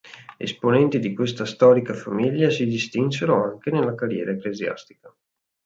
[0.39, 5.15] Esponenti di questa storica famiglia si distinsero anche nella carriera ecclesiastica.